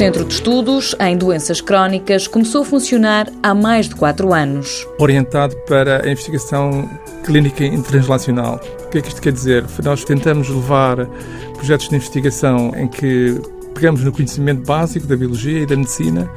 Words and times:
Centro 0.00 0.24
de 0.24 0.32
Estudos 0.32 0.96
em 0.98 1.14
Doenças 1.14 1.60
Crónicas 1.60 2.26
começou 2.26 2.62
a 2.62 2.64
funcionar 2.64 3.30
há 3.42 3.54
mais 3.54 3.86
de 3.86 3.94
quatro 3.94 4.32
anos. 4.32 4.88
Orientado 4.98 5.54
para 5.68 6.02
a 6.02 6.10
investigação 6.10 6.88
clínica 7.22 7.66
internacional. 7.66 8.58
O 8.86 8.88
que 8.88 8.96
é 8.96 9.02
que 9.02 9.08
isto 9.08 9.20
quer 9.20 9.30
dizer? 9.30 9.62
Nós 9.84 10.02
tentamos 10.02 10.48
levar 10.48 11.06
projetos 11.52 11.90
de 11.90 11.96
investigação 11.96 12.72
em 12.74 12.88
que 12.88 13.38
pegamos 13.74 14.02
no 14.02 14.10
conhecimento 14.10 14.64
básico 14.64 15.06
da 15.06 15.14
biologia 15.14 15.58
e 15.60 15.66
da 15.66 15.76
medicina 15.76 16.30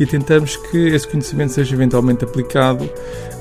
e 0.00 0.04
tentamos 0.04 0.56
que 0.56 0.88
esse 0.88 1.06
conhecimento 1.06 1.52
seja 1.52 1.72
eventualmente 1.72 2.24
aplicado 2.24 2.90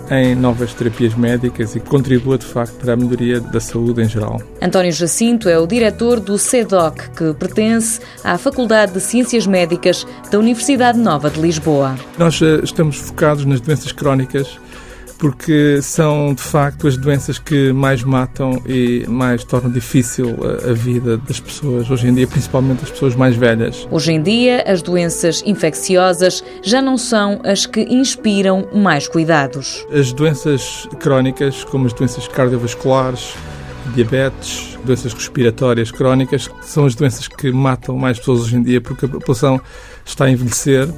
em 0.10 0.36
novas 0.36 0.74
terapias 0.74 1.16
médicas 1.16 1.76
e 1.76 1.80
contribua 1.80 2.38
de 2.38 2.46
facto 2.46 2.74
para 2.76 2.94
a 2.94 2.96
melhoria 2.96 3.40
da 3.40 3.60
saúde 3.60 4.02
em 4.02 4.10
geral. 4.10 4.42
António 4.62 4.92
Jacinto 4.92 5.50
é 5.50 5.58
o 5.58 5.66
diretor 5.66 6.20
do 6.20 6.38
CEDOC, 6.38 7.10
que 7.12 7.34
pertence 7.34 8.00
à 8.24 8.38
Faculdade 8.38 8.94
de 8.94 9.00
Ciências 9.00 9.48
Médicas 9.48 10.05
da 10.32 10.40
Universidade 10.40 10.98
Nova 10.98 11.30
de 11.30 11.40
Lisboa. 11.40 11.96
Nós 12.18 12.41
eh, 12.41 12.62
estamos 12.63 12.98
focados 12.98 13.46
nas 13.46 13.62
doenças 13.62 13.91
crónicas 13.91 14.60
porque 15.23 15.82
são 15.82 16.34
de 16.34 16.41
facto 16.41 16.86
as 16.86 16.98
doenças 16.98 17.40
que 17.40 17.72
mais 17.72 18.04
matam 18.04 18.62
e 18.68 19.05
mais 19.08 19.41
tornam 19.46 19.72
difícil 19.72 20.36
a 20.70 20.73
vida 20.73 21.18
das 21.18 21.40
pessoas 21.40 21.90
hoje 21.90 22.09
em 22.09 22.13
dia, 22.13 22.27
principalmente 22.27 22.84
as 22.84 22.91
pessoas 22.91 23.16
mais 23.16 23.34
velhas. 23.34 23.88
Hoje 23.90 24.12
em 24.12 24.22
dia, 24.22 24.66
as 24.68 24.82
doenças 24.82 25.41
infecciosas 25.46 26.44
já 26.62 26.82
não 26.82 26.98
são 26.98 27.40
as 27.46 27.66
que 27.66 27.84
inspiram 27.84 28.68
mais 28.73 29.08
cuidados. 29.08 29.88
As 29.98 30.12
doenças 30.12 30.90
crónicas, 30.99 31.63
como 31.63 31.85
as 31.85 31.94
doenças 31.94 32.27
cardiovasculares, 32.27 33.34
diabetes, 33.94 34.78
doenças 34.84 35.14
respiratórias 35.14 35.91
crónicas, 35.91 36.50
são 36.62 36.86
as 36.86 36.96
doenças 36.96 37.28
que 37.28 37.52
matam 37.52 37.98
mais 37.98 38.20
pessoas 38.20 38.41
hoje 38.41 38.55
em 38.55 38.64
dia 38.64 38.82
porque 38.82 39.05
a 39.05 39.10
população 39.10 39.60
está 40.05 40.26
a 40.26 40.32
envelhecer 40.32 40.90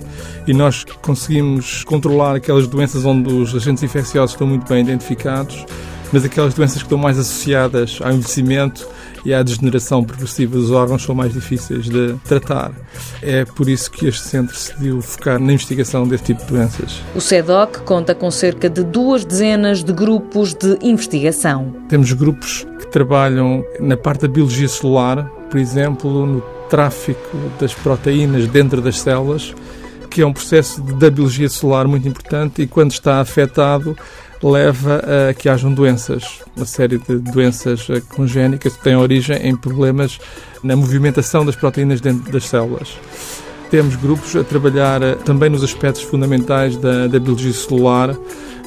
e 0.47 0.53
nós 0.53 0.83
conseguimos 1.01 1.83
controlar 1.83 2.35
aquelas 2.35 2.67
doenças 2.67 3.05
onde 3.05 3.31
os 3.31 3.55
agentes 3.55 3.83
infecciosos 3.83 4.31
estão 4.31 4.47
muito 4.47 4.67
bem 4.67 4.81
identificados, 4.81 5.65
mas 6.11 6.25
aquelas 6.25 6.53
doenças 6.53 6.77
que 6.77 6.85
estão 6.85 6.97
mais 6.97 7.17
associadas 7.17 7.99
ao 8.01 8.11
envelhecimento 8.11 8.87
e 9.25 9.33
à 9.33 9.41
degeneração 9.41 10.03
progressiva 10.03 10.55
dos 10.55 10.69
órgãos 10.69 11.03
são 11.03 11.15
mais 11.15 11.33
difíceis 11.33 11.89
de 11.89 12.15
tratar. 12.25 12.71
É 13.21 13.43
por 13.43 13.67
isso 13.67 13.89
que 13.89 14.07
este 14.07 14.21
centro 14.21 14.53
decidiu 14.53 15.01
focar 15.01 15.39
na 15.39 15.51
investigação 15.51 16.07
deste 16.07 16.27
tipo 16.27 16.45
de 16.45 16.53
doenças. 16.53 17.01
O 17.15 17.19
CEDOC 17.19 17.79
conta 17.79 18.13
com 18.13 18.29
cerca 18.29 18.69
de 18.69 18.83
duas 18.83 19.25
dezenas 19.25 19.83
de 19.83 19.91
grupos 19.91 20.53
de 20.53 20.77
investigação. 20.81 21.73
Temos 21.89 22.13
grupos 22.13 22.67
trabalham 22.95 23.65
na 23.77 23.97
parte 23.97 24.21
da 24.21 24.27
biologia 24.29 24.69
celular, 24.69 25.29
por 25.49 25.59
exemplo, 25.59 26.25
no 26.25 26.39
tráfico 26.69 27.37
das 27.59 27.73
proteínas 27.73 28.47
dentro 28.47 28.81
das 28.81 29.01
células, 29.01 29.53
que 30.09 30.21
é 30.21 30.25
um 30.25 30.31
processo 30.31 30.81
da 30.81 31.09
biologia 31.09 31.49
celular 31.49 31.89
muito 31.89 32.07
importante 32.07 32.61
e 32.61 32.67
quando 32.67 32.91
está 32.91 33.19
afetado 33.19 33.97
leva 34.41 35.01
a 35.29 35.33
que 35.33 35.49
hajam 35.49 35.73
doenças, 35.73 36.39
uma 36.55 36.65
série 36.65 36.97
de 36.97 37.17
doenças 37.17 37.85
eh, 37.89 38.01
congénicas 38.15 38.77
que 38.77 38.83
têm 38.83 38.95
origem 38.95 39.35
em 39.45 39.57
problemas 39.57 40.17
na 40.63 40.77
movimentação 40.77 41.45
das 41.45 41.57
proteínas 41.57 41.99
dentro 41.99 42.31
das 42.31 42.47
células. 42.47 42.97
Temos 43.69 43.95
grupos 43.95 44.35
a 44.35 44.43
trabalhar 44.43 45.01
eh, 45.01 45.15
também 45.15 45.49
nos 45.49 45.63
aspectos 45.63 46.03
fundamentais 46.03 46.77
da, 46.77 47.07
da 47.07 47.19
biologia 47.19 47.51
celular 47.53 48.15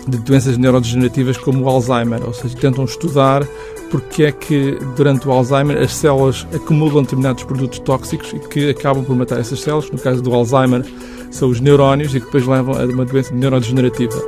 de 0.06 0.18
doenças 0.18 0.56
neurodegenerativas 0.56 1.36
como 1.36 1.64
o 1.64 1.68
Alzheimer, 1.68 2.24
ou 2.26 2.32
seja, 2.32 2.56
tentam 2.56 2.84
estudar 2.84 3.46
porque 3.90 4.24
é 4.24 4.32
que 4.32 4.78
durante 4.96 5.26
o 5.26 5.32
Alzheimer 5.32 5.78
as 5.78 5.94
células 5.94 6.46
acumulam 6.54 7.02
determinados 7.02 7.44
produtos 7.44 7.78
tóxicos 7.78 8.32
e 8.32 8.38
que 8.38 8.70
acabam 8.70 9.04
por 9.04 9.16
matar 9.16 9.38
essas 9.40 9.60
células. 9.60 9.90
No 9.90 9.98
caso 9.98 10.22
do 10.22 10.34
Alzheimer, 10.34 10.84
são 11.30 11.48
os 11.48 11.60
neurónios 11.60 12.14
e 12.14 12.20
que 12.20 12.26
depois 12.26 12.46
levam 12.46 12.74
a 12.74 12.84
uma 12.84 13.04
doença 13.04 13.34
neurodegenerativa. 13.34 14.22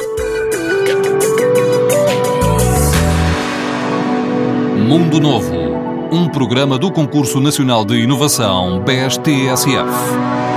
Mundo 4.88 5.20
Novo, 5.20 5.54
um 6.10 6.28
programa 6.28 6.78
do 6.78 6.90
Concurso 6.90 7.38
Nacional 7.40 7.84
de 7.84 7.96
Inovação 7.96 8.82
BSTSF. 8.82 10.49